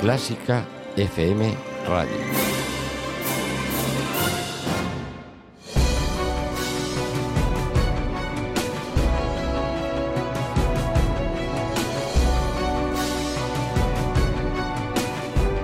[0.00, 0.64] Clásica
[0.96, 1.54] FM
[1.86, 2.10] Radio.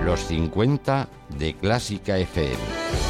[0.05, 1.07] Los 50
[1.39, 3.06] de Clásica FM.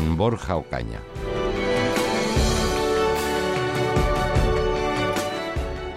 [0.00, 1.00] Borja Ocaña.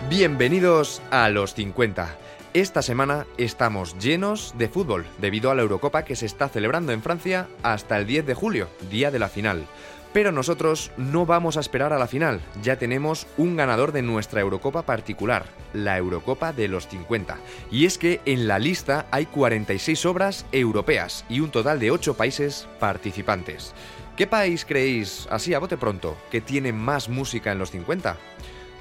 [0.09, 2.17] Bienvenidos a los 50.
[2.53, 7.01] Esta semana estamos llenos de fútbol debido a la Eurocopa que se está celebrando en
[7.01, 9.65] Francia hasta el 10 de julio, día de la final.
[10.13, 14.41] Pero nosotros no vamos a esperar a la final, ya tenemos un ganador de nuestra
[14.41, 17.37] Eurocopa particular, la Eurocopa de los 50.
[17.71, 22.13] Y es que en la lista hay 46 obras europeas y un total de 8
[22.13, 23.73] países participantes.
[24.15, 28.15] ¿Qué país creéis, así a bote pronto, que tiene más música en los 50?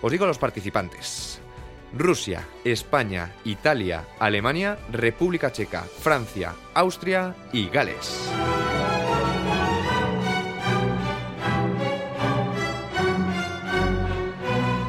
[0.02, 1.40] Os digo los participantes.
[1.94, 8.30] Rusia, España, Italia, Alemania, República Checa, Francia, Austria y Gales.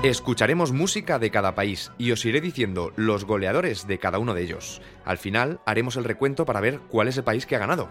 [0.03, 4.41] Escucharemos música de cada país y os iré diciendo los goleadores de cada uno de
[4.41, 4.81] ellos.
[5.05, 7.87] Al final haremos el recuento para ver cuál es el país que ha ganado.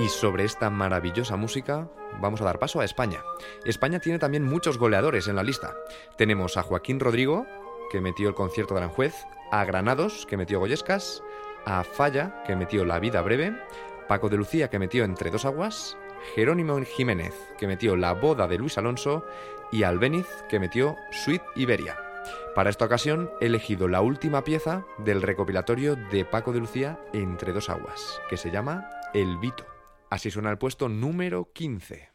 [0.00, 1.86] Y sobre esta maravillosa música
[2.22, 3.22] vamos a dar paso a España.
[3.66, 5.74] España tiene también muchos goleadores en la lista.
[6.16, 7.46] Tenemos a Joaquín Rodrigo,
[7.90, 9.14] que metió el concierto de Aranjuez,
[9.50, 11.22] a Granados, que metió Goyescas,
[11.66, 13.54] a Falla, que metió La vida breve,
[14.08, 15.98] Paco de Lucía, que metió Entre dos aguas,
[16.34, 19.26] Jerónimo Jiménez, que metió La boda de Luis Alonso,
[19.70, 21.98] y Albeniz, que metió Sweet Iberia.
[22.54, 27.52] Para esta ocasión he elegido la última pieza del recopilatorio de Paco de Lucía Entre
[27.52, 29.69] dos aguas, que se llama El Vito.
[30.10, 32.09] Así suena el puesto número 15.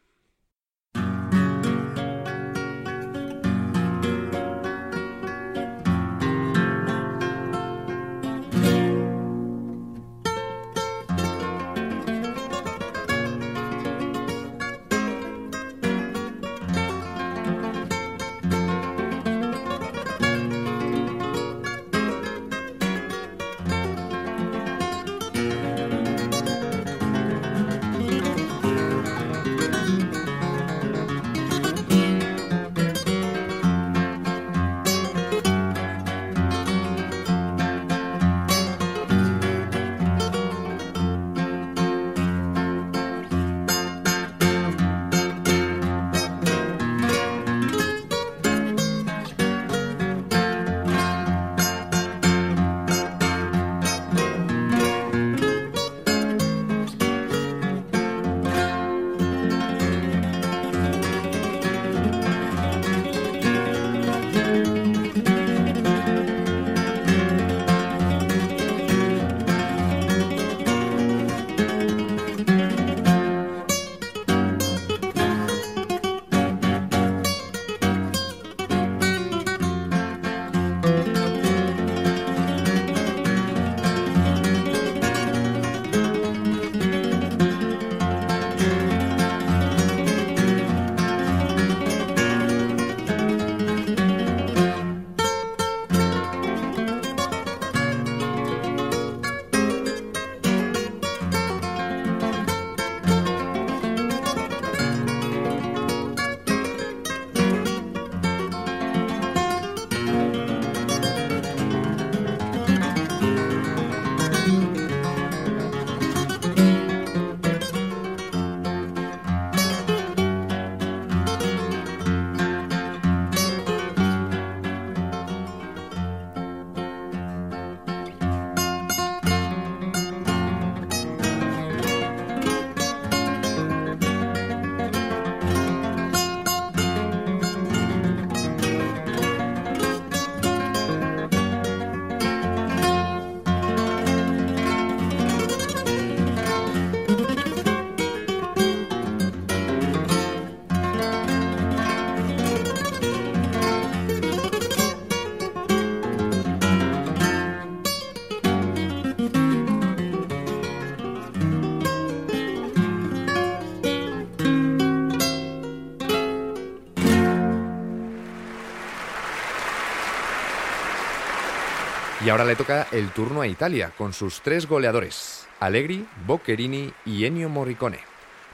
[172.35, 177.47] Ahora le toca el turno a Italia, con sus tres goleadores, Allegri, Boccherini y Ennio
[177.47, 177.99] Morricone.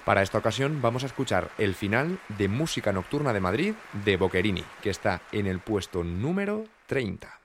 [0.05, 3.73] Para esta ocasión vamos a escuchar el final de Música Nocturna de Madrid
[4.05, 7.40] de Boccherini, que está en el puesto número 30.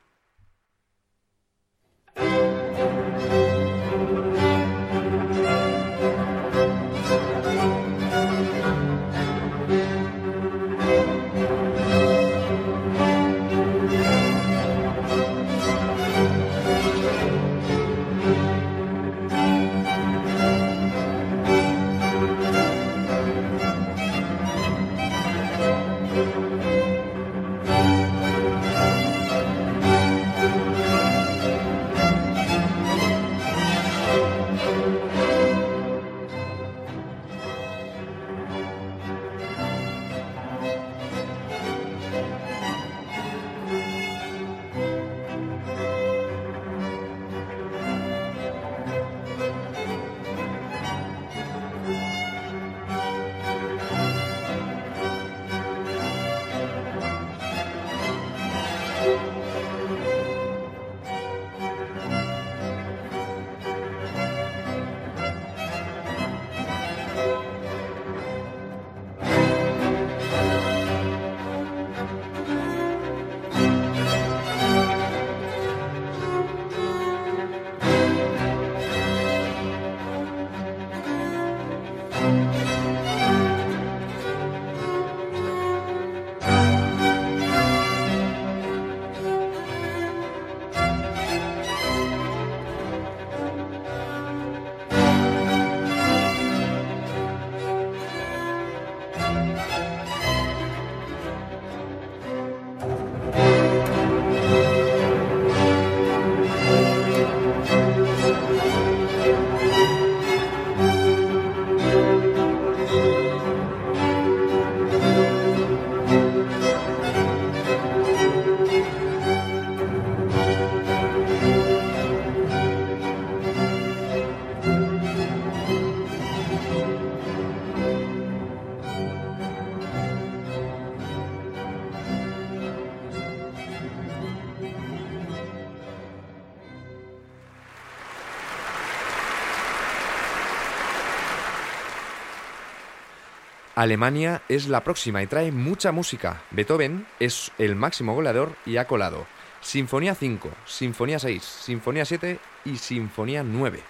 [143.77, 146.41] Alemania es la próxima y trae mucha música.
[146.51, 149.27] Beethoven es el máximo goleador y ha colado
[149.61, 153.83] Sinfonía 5, Sinfonía 6, Sinfonía 7 y Sinfonía 9.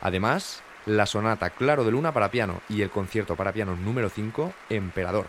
[0.00, 4.54] Además, la sonata Claro de Luna para piano y el concierto para piano número 5,
[4.70, 5.26] Emperador.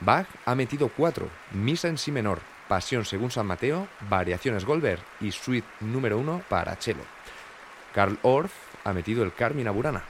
[0.00, 5.30] Bach ha metido 4, Misa en Si menor, Pasión según San Mateo, Variaciones Goldberg y
[5.30, 7.04] Suite número 1 para cello.
[7.94, 10.02] Karl Orff ha metido el Carmina Burana.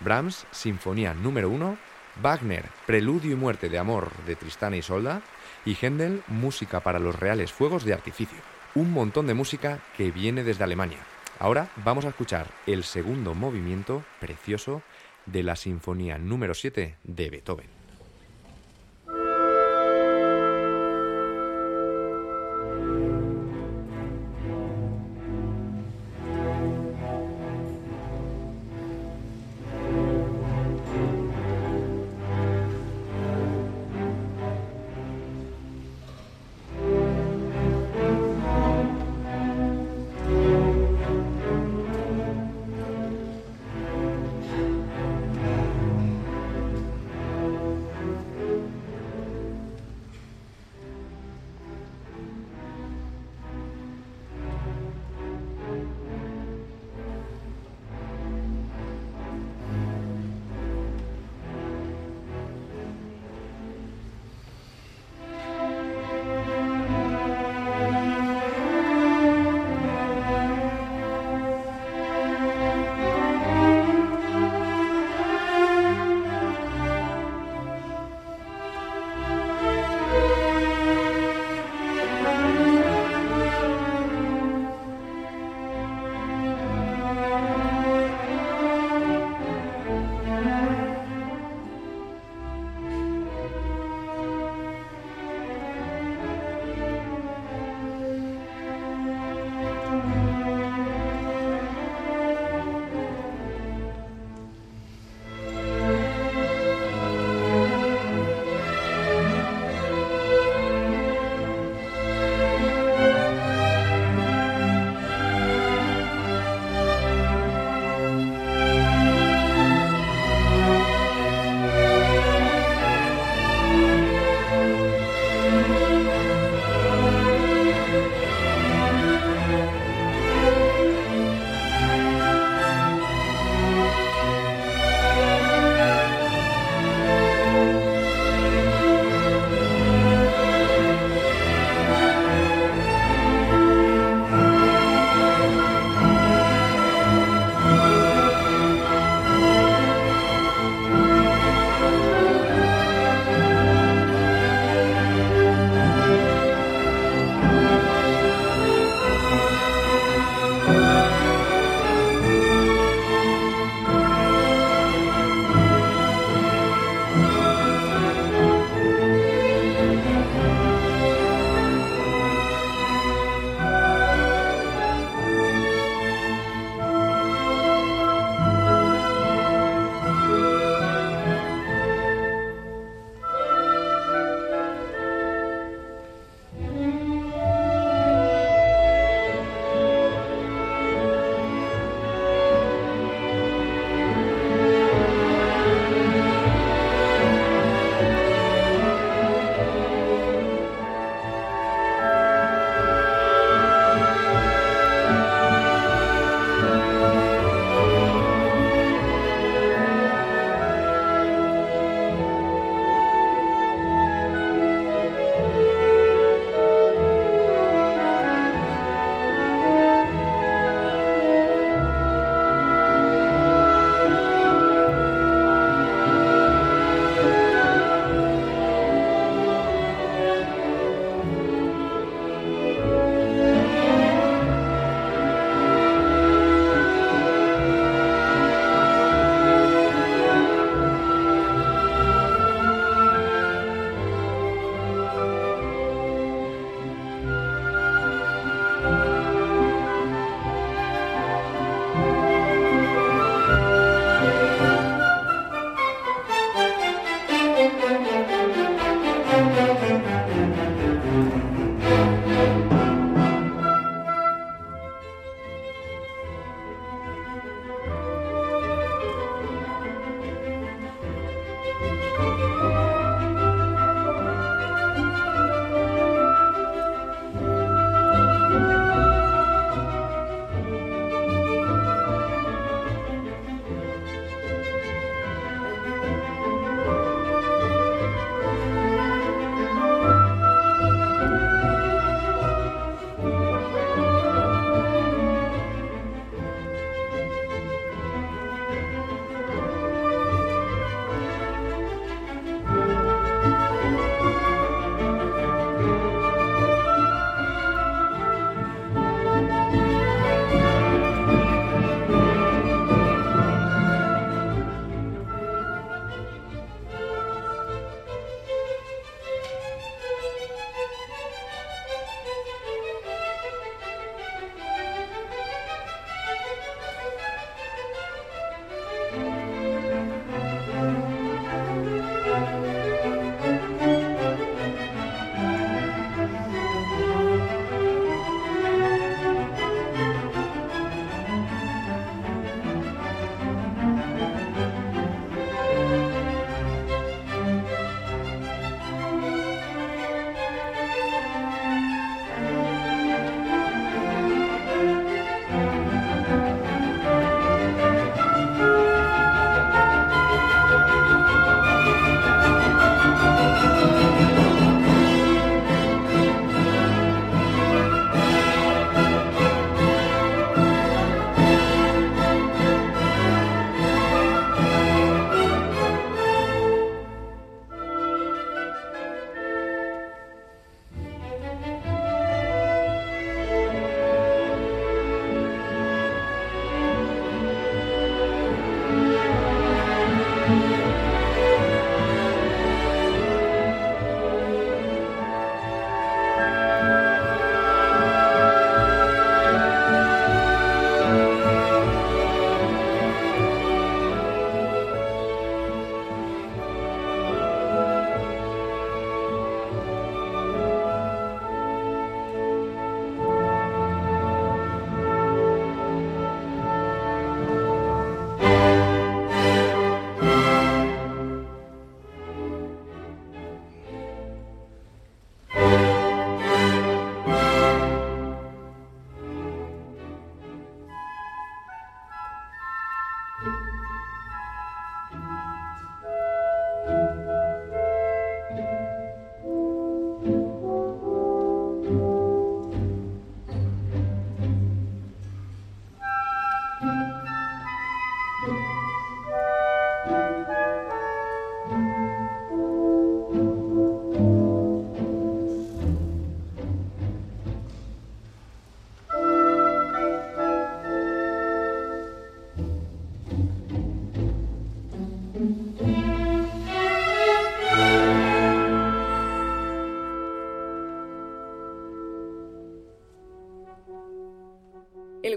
[0.00, 1.78] Brahms, Sinfonía número 1,
[2.22, 5.22] Wagner, Preludio y Muerte de Amor de Tristán y Solda,
[5.64, 8.38] y Händel, Música para los Reales Fuegos de Artificio.
[8.74, 10.98] Un montón de música que viene desde Alemania.
[11.38, 14.82] Ahora vamos a escuchar el segundo movimiento precioso
[15.26, 17.79] de la Sinfonía número 7 de Beethoven.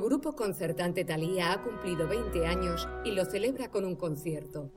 [0.04, 4.72] Grupo concertante Thalía ha cumplido 20 años y lo celebra con un concierto.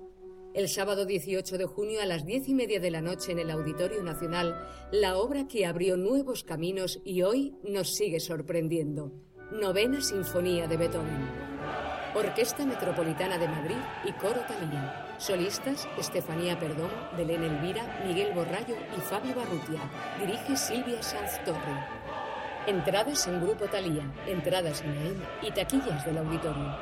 [0.54, 3.50] El sábado 18 de junio a las 10 y media de la noche en el
[3.50, 4.56] Auditorio Nacional,
[4.90, 9.12] la obra que abrió nuevos caminos y hoy nos sigue sorprendiendo.
[9.52, 11.56] Novena Sinfonía de Beethoven.
[12.14, 15.16] Orquesta Metropolitana de Madrid y Coro Talía.
[15.18, 19.80] Solistas Estefanía Perdón, Belén Elvira, Miguel Borrallo y Fabio Barrutia.
[20.18, 22.05] Dirige Silvia Sanz Torre.
[22.66, 26.76] Entradas en Grupo Talía, entradas en AEM y taquillas del auditorio.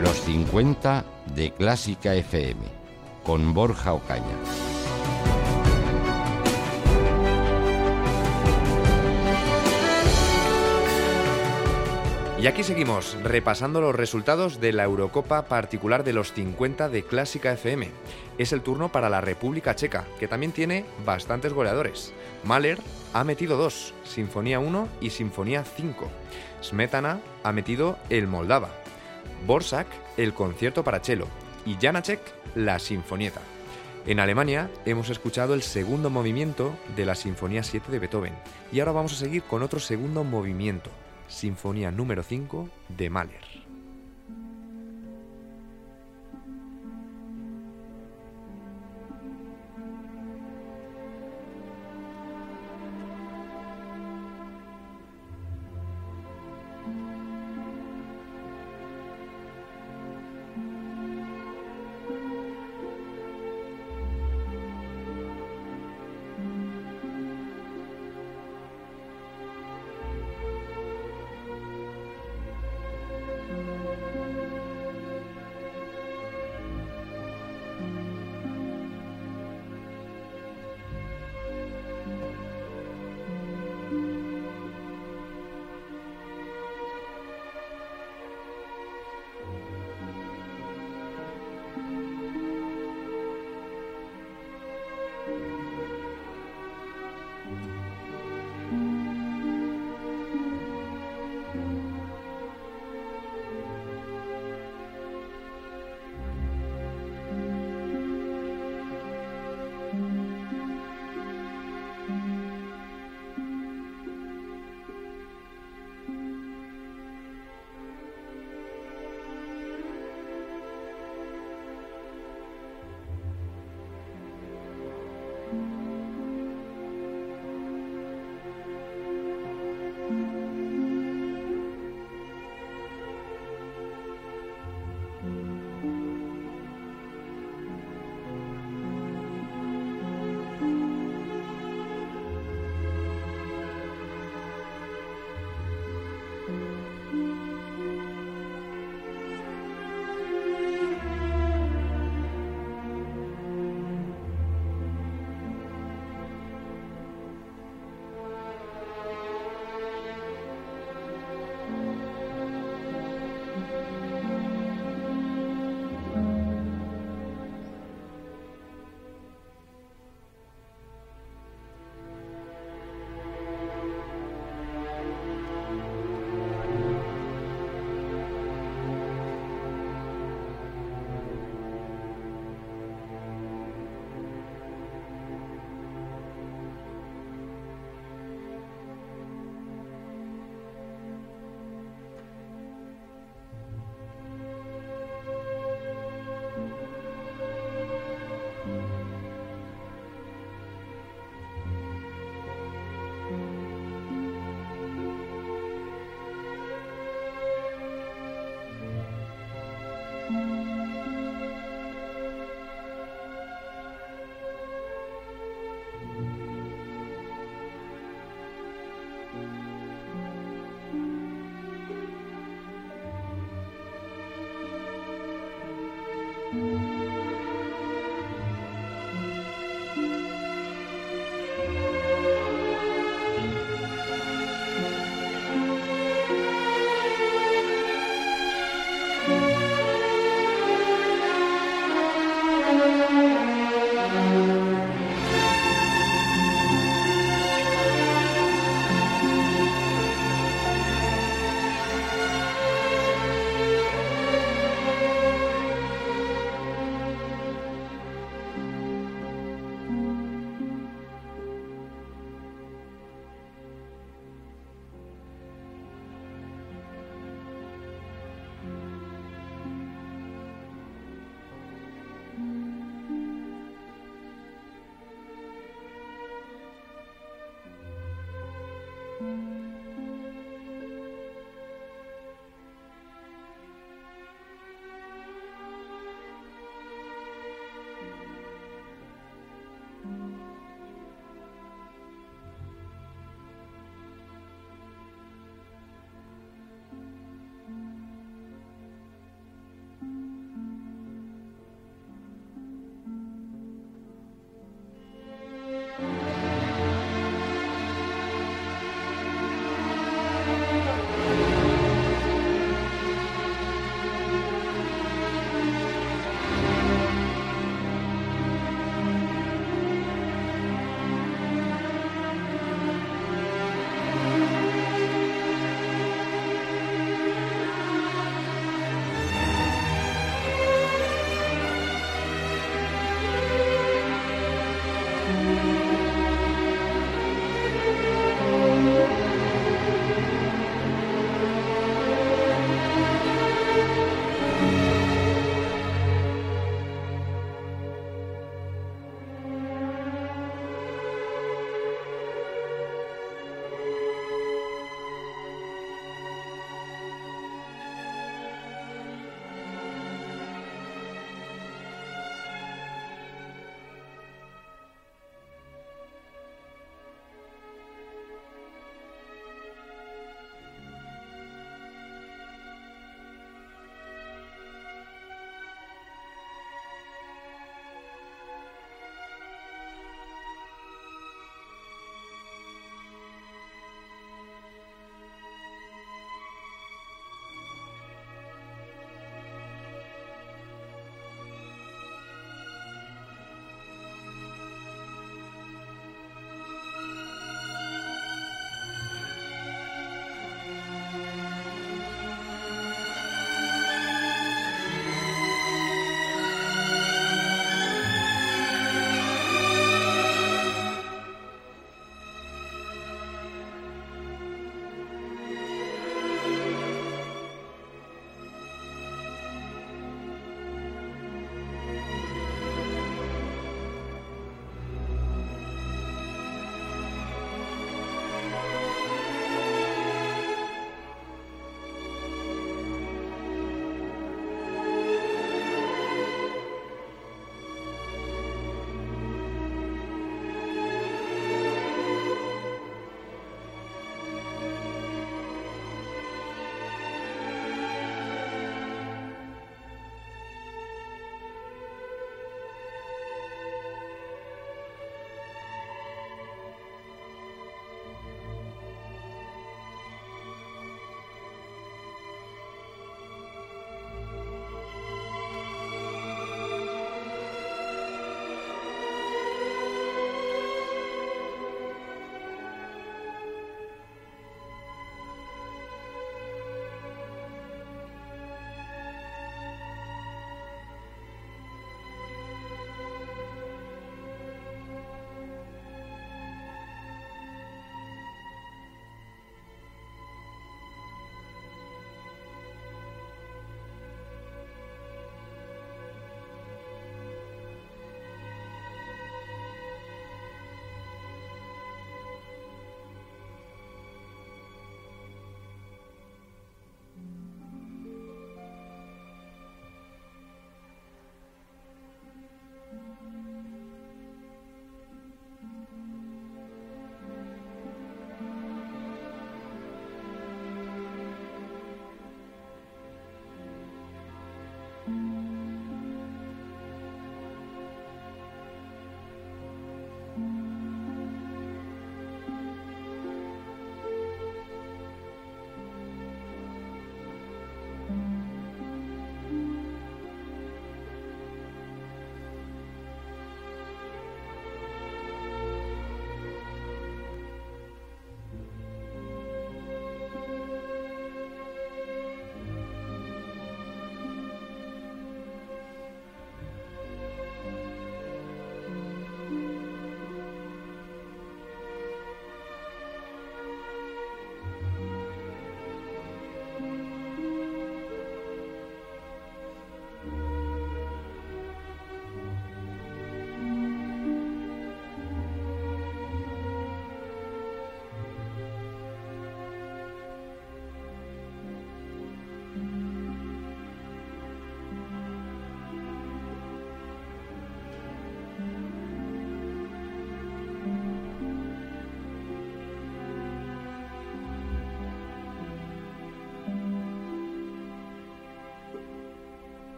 [0.00, 1.04] Los 50
[1.34, 2.62] de Clásica FM
[3.22, 4.61] con Borja Ocaña.
[12.42, 17.52] Y aquí seguimos repasando los resultados de la Eurocopa particular de los 50 de Clásica
[17.52, 17.88] FM.
[18.36, 22.12] Es el turno para la República Checa, que también tiene bastantes goleadores.
[22.42, 22.80] Mahler
[23.12, 26.10] ha metido dos, Sinfonía 1 y Sinfonía 5.
[26.64, 28.70] Smetana ha metido el Moldava.
[29.46, 31.28] Borsak, el concierto para cello.
[31.64, 32.18] Y Janacek,
[32.56, 33.40] la Sinfonieta.
[34.04, 38.34] En Alemania hemos escuchado el segundo movimiento de la Sinfonía 7 de Beethoven.
[38.72, 40.90] Y ahora vamos a seguir con otro segundo movimiento,
[41.32, 43.51] Sinfonía número 5 de Mahler.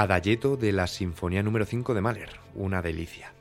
[0.00, 3.34] Adayeto de la Sinfonía número 5 de Mahler, una delicia.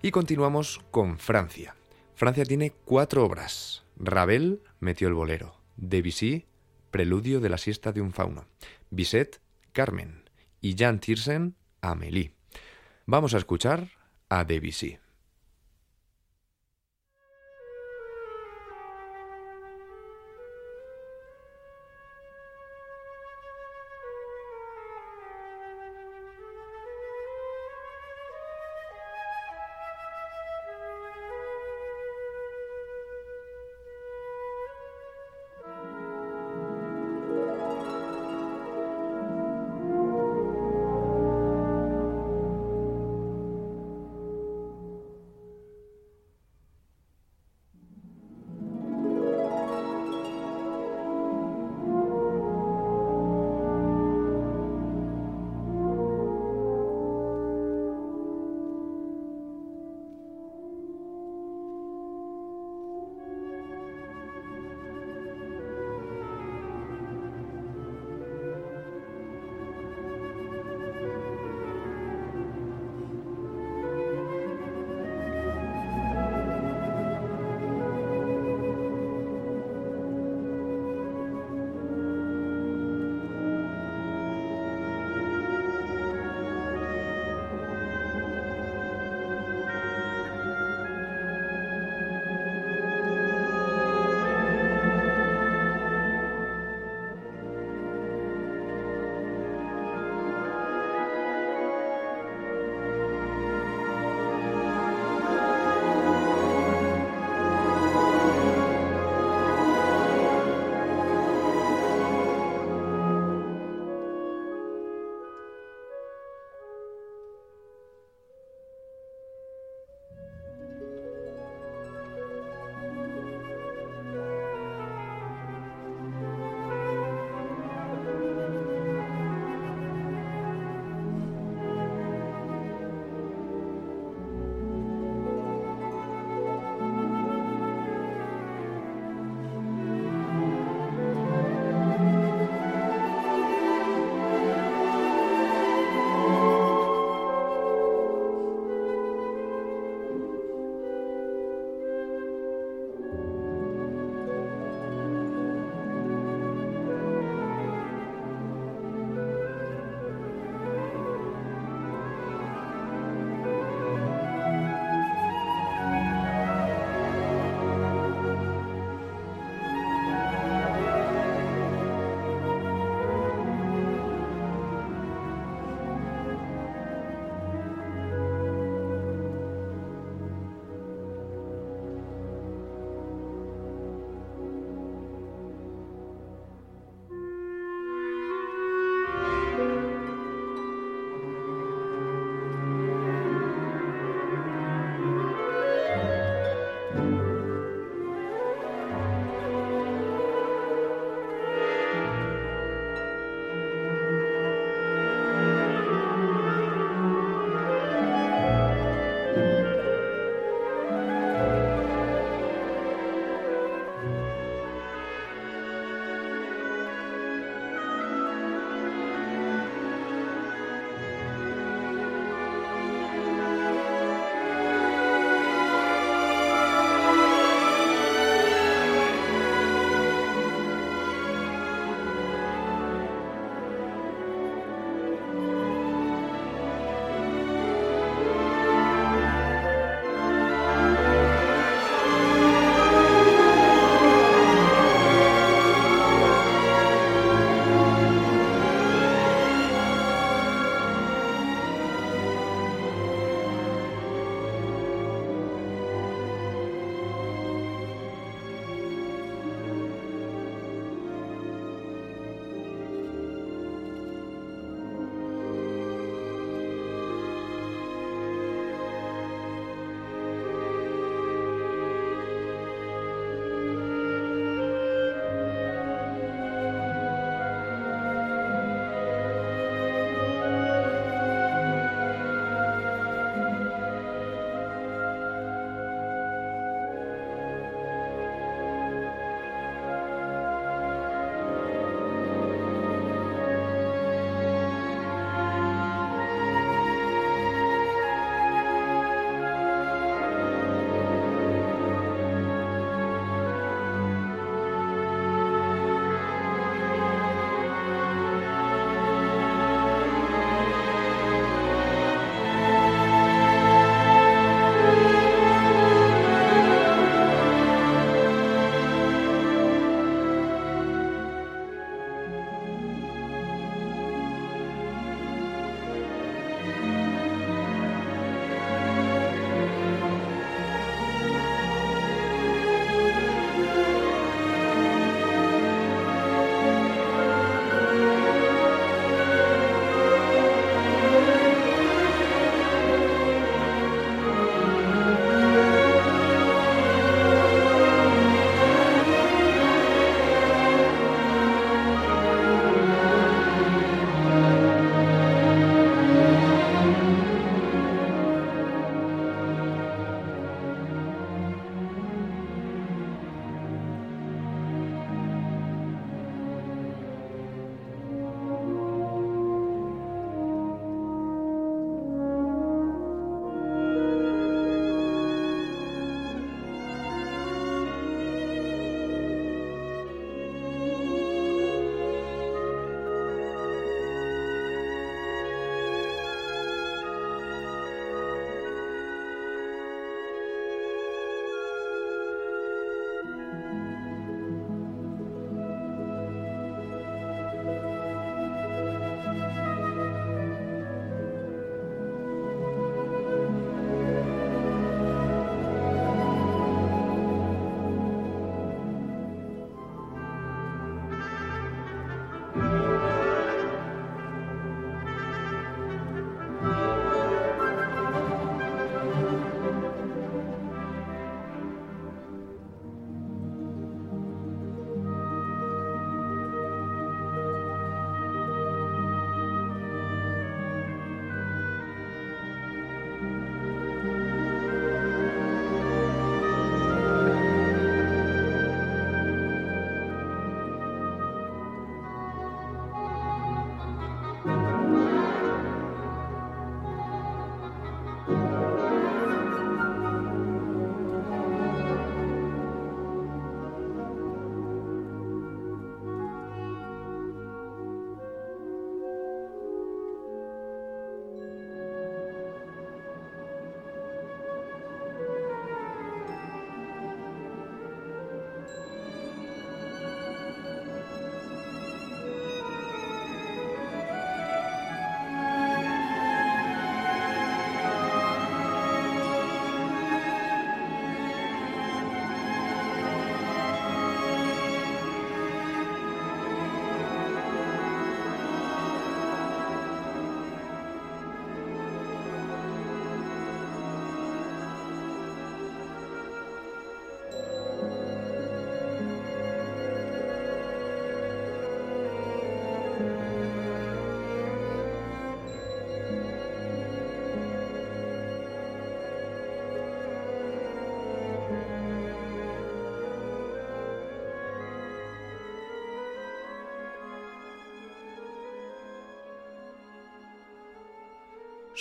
[0.00, 1.76] Y continuamos con Francia.
[2.14, 3.84] Francia tiene cuatro obras.
[3.98, 5.60] Ravel metió el bolero.
[5.76, 6.46] Debussy,
[6.90, 8.46] Preludio de la siesta de un fauno.
[8.88, 9.42] Bizet,
[9.72, 10.24] Carmen.
[10.62, 12.32] Y Jan Tiersen, Amélie.
[13.04, 13.90] Vamos a escuchar
[14.30, 14.96] a Debussy.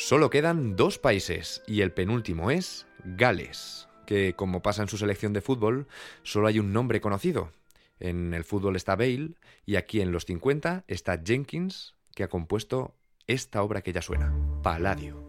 [0.09, 5.33] Solo quedan dos países y el penúltimo es Gales, que como pasa en su selección
[5.33, 5.87] de fútbol,
[6.23, 7.51] solo hay un nombre conocido.
[7.99, 9.35] En el fútbol está Bale
[9.67, 12.95] y aquí en los 50 está Jenkins, que ha compuesto
[13.27, 14.33] esta obra que ya suena,
[14.63, 15.28] Palladio.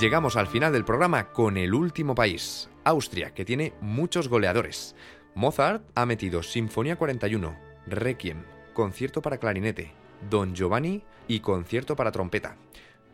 [0.00, 4.96] Llegamos al final del programa con el último país, Austria, que tiene muchos goleadores.
[5.34, 7.54] Mozart ha metido Sinfonía 41,
[7.86, 9.92] Requiem, Concierto para clarinete,
[10.30, 12.56] Don Giovanni y Concierto para trompeta.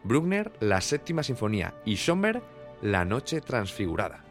[0.04, 2.40] Bruckner, la Séptima Sinfonía y Schomberg,
[2.82, 4.22] La Noche Transfigurada.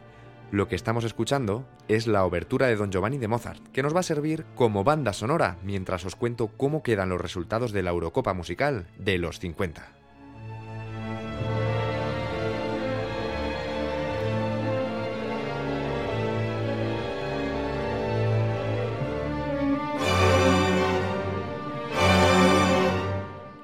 [0.50, 4.00] Lo que estamos escuchando es la obertura de Don Giovanni de Mozart, que nos va
[4.00, 8.32] a servir como banda sonora mientras os cuento cómo quedan los resultados de la Eurocopa
[8.32, 9.95] musical de los 50.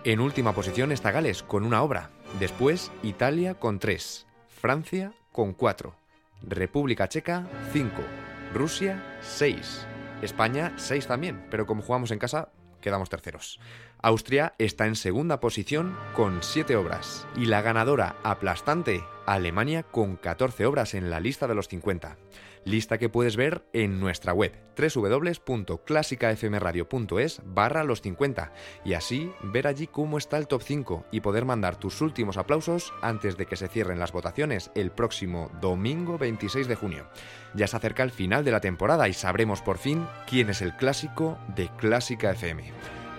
[0.05, 5.95] En última posición está Gales con una obra, Después Italia con 3, Francia con 4,
[6.43, 8.03] República Checa 5,
[8.53, 9.87] Rusia 6,
[10.23, 12.49] España 6 también, pero como jugamos en casa
[12.81, 13.61] quedamos terceros.
[13.99, 17.29] Austria está en segunda posición con 7 obras.
[17.37, 22.17] Y la ganadora aplastante, Alemania con 14 obras en la lista de los 50
[22.65, 28.53] lista que puedes ver en nuestra web www.clásicafmradio.es barra los 50
[28.85, 32.93] y así ver allí cómo está el top 5 y poder mandar tus últimos aplausos
[33.03, 37.07] antes de que se cierren las votaciones el próximo domingo 26 de junio.
[37.55, 40.77] Ya se acerca el final de la temporada y sabremos por fin quién es el
[40.77, 42.73] clásico de Clásica FM.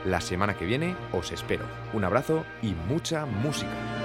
[0.05, 1.65] La semana que viene os espero.
[1.93, 4.03] Un abrazo y mucha música.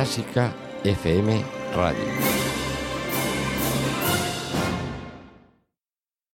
[0.00, 0.50] Clásica
[0.82, 1.44] FM
[1.76, 2.29] Radio.